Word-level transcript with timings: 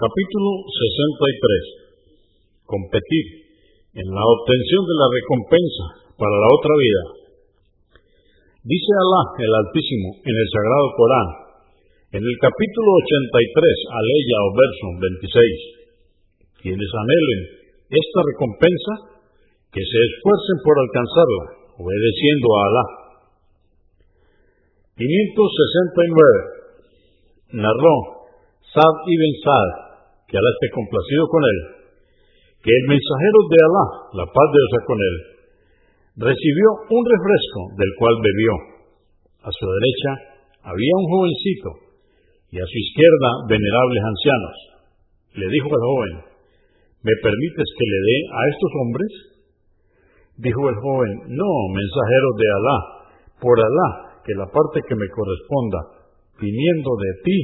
Capítulo 0.00 0.64
63. 0.64 2.64
Competir 2.64 3.52
en 4.00 4.08
la 4.08 4.24
obtención 4.32 4.82
de 4.88 4.96
la 4.96 5.12
recompensa 5.12 6.16
para 6.16 6.40
la 6.40 6.48
otra 6.56 6.72
vida. 6.72 7.04
Dice 8.64 8.92
Alá 8.96 9.22
el 9.44 9.52
Altísimo 9.60 10.16
en 10.24 10.34
el 10.40 10.48
Sagrado 10.56 10.88
Corán, 10.96 11.28
en 12.16 12.24
el 12.24 12.36
capítulo 12.40 12.96
83, 12.96 13.92
aleya 13.92 14.38
o 14.40 14.48
verso 14.56 14.86
26, 15.04 16.64
quienes 16.64 16.90
anhelen 16.96 17.60
esta 17.92 18.24
recompensa, 18.24 19.20
que 19.68 19.84
se 19.84 19.98
esfuercen 20.00 20.64
por 20.64 20.80
alcanzarla, 20.80 21.76
obedeciendo 21.76 22.48
a 22.56 22.60
Alá. 22.72 22.84
569. 24.96 27.60
Narró 27.60 28.24
Sad 28.64 28.96
ibn 29.04 29.32
Sad, 29.44 29.89
que 30.30 30.38
Alá 30.38 30.50
esté 30.54 30.68
complacido 30.70 31.26
con 31.26 31.42
él, 31.42 31.58
que 32.62 32.70
el 32.70 32.84
mensajero 32.86 33.38
de 33.50 33.58
Alá, 33.66 33.86
la 34.14 34.26
paz 34.30 34.48
de 34.54 34.60
Dios 34.62 34.82
con 34.86 34.98
él, 35.02 35.16
recibió 36.30 36.66
un 36.86 37.02
refresco 37.02 37.60
del 37.74 37.90
cual 37.98 38.14
bebió. 38.22 38.54
A 39.42 39.50
su 39.50 39.64
derecha 39.66 40.10
había 40.70 40.94
un 41.02 41.06
jovencito 41.10 41.70
y 42.54 42.56
a 42.62 42.66
su 42.66 42.76
izquierda 42.78 43.30
venerables 43.50 44.02
ancianos. 44.06 44.56
Le 45.34 45.46
dijo 45.50 45.66
el 45.66 45.82
joven, 45.82 46.14
¿me 47.02 47.14
permites 47.18 47.68
que 47.74 47.86
le 47.90 48.00
dé 48.06 48.18
a 48.30 48.40
estos 48.54 48.72
hombres? 48.86 49.10
Dijo 50.38 50.62
el 50.70 50.78
joven, 50.78 51.12
no, 51.26 51.52
mensajero 51.74 52.28
de 52.38 52.46
Alá, 52.54 52.78
por 53.42 53.56
Alá, 53.58 53.90
que 54.22 54.34
la 54.38 54.46
parte 54.46 54.78
que 54.86 54.94
me 54.94 55.10
corresponda, 55.10 55.80
viniendo 56.38 56.90
de 57.02 57.12
ti, 57.24 57.38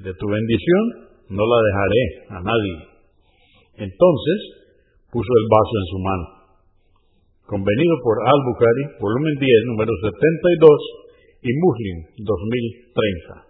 de 0.00 0.12
tu 0.14 0.26
bendición, 0.32 1.11
no 1.32 1.44
la 1.48 1.58
dejaré 1.64 2.04
a 2.28 2.38
nadie. 2.44 2.76
Entonces 3.88 4.38
puso 5.08 5.32
el 5.32 5.46
vaso 5.48 5.74
en 5.80 5.88
su 5.88 5.98
mano. 5.98 6.26
Convenido 7.48 7.96
por 8.04 8.20
Al-Bukhari, 8.20 9.00
volumen 9.00 9.40
10, 9.40 9.72
número 9.72 9.96
72 9.96 10.12
y 11.42 11.50
Muslim 11.56 11.96
2030. 12.20 13.48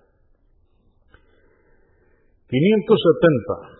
570. 2.50 3.72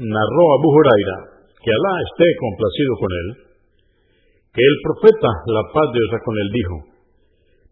Narró 0.00 0.44
Abu 0.56 0.68
Huraira, 0.70 1.16
que 1.60 1.70
Alá 1.70 2.00
esté 2.04 2.24
complacido 2.38 2.96
con 3.00 3.10
él, 3.10 3.28
que 4.54 4.62
el 4.62 4.76
profeta, 4.82 5.30
la 5.50 5.62
paz 5.72 5.92
de 5.92 5.98
Dios 5.98 6.22
con 6.24 6.38
él, 6.38 6.48
dijo, 6.52 6.84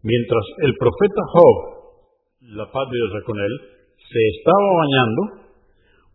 mientras 0.03 0.45
el 0.63 0.75
profeta 0.75 1.21
Job, 1.33 1.55
la 2.55 2.71
paz 2.71 2.89
de 2.91 2.97
Dios 2.97 3.23
con 3.25 3.39
él, 3.39 3.53
se 4.09 4.21
estaba 4.35 4.69
bañando, 4.83 5.21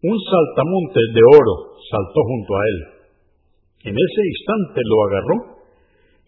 un 0.04 0.16
saltamontes 0.20 1.06
de 1.16 1.22
oro 1.24 1.54
saltó 1.88 2.20
junto 2.28 2.52
a 2.52 2.62
él. 2.68 2.78
En 3.88 3.94
ese 3.96 4.20
instante 4.20 4.80
lo 4.84 4.96
agarró 5.08 5.36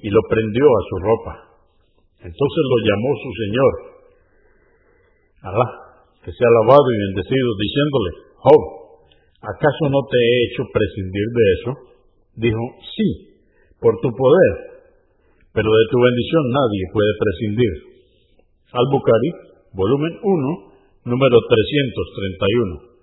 y 0.00 0.08
lo 0.08 0.20
prendió 0.28 0.64
a 0.64 0.82
su 0.88 0.96
ropa. 1.04 1.34
Entonces 2.24 2.62
lo 2.72 2.78
llamó 2.88 3.10
su 3.20 3.30
señor, 3.36 3.72
Alá, 5.46 5.68
que 6.24 6.32
sea 6.32 6.48
alabado 6.48 6.88
y 6.90 6.98
bendecido, 7.06 7.48
diciéndole, 7.60 8.10
Job, 8.40 8.62
¿acaso 9.44 9.84
no 9.92 10.00
te 10.08 10.18
he 10.18 10.36
hecho 10.48 10.62
prescindir 10.72 11.28
de 11.36 11.44
eso? 11.54 11.70
Dijo, 12.34 12.62
sí, 12.96 13.08
por 13.78 13.94
tu 14.00 14.10
poder, 14.10 14.54
pero 15.52 15.68
de 15.68 15.84
tu 15.92 15.98
bendición 16.00 16.42
nadie 16.50 16.82
puede 16.92 17.12
prescindir. 17.20 17.72
Al-Bukhari, 18.72 19.30
volumen 19.70 20.12
1, 20.18 21.12
número 21.12 21.36
331. 21.46 22.95